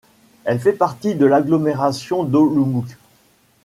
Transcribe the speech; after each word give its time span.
Elle 0.45 0.59
fait 0.59 0.73
partie 0.73 1.13
de 1.13 1.27
l'agglomération 1.27 2.23
d'Olomouc. 2.23 2.97